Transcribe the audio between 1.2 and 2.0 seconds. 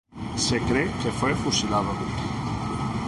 fusilado.